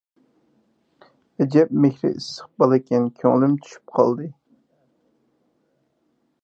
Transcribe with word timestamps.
ئەجەب 1.43 1.75
مېھرى 1.83 2.11
ئىسسىق 2.15 2.49
بالىكەن، 2.63 3.07
كۆڭلۈم 3.21 3.55
چۈشۈپ 3.67 3.95
قالدى. 3.99 4.33